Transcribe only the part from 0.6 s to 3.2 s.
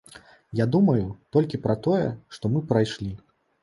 думаю толькі пра тое, што мы прайшлі.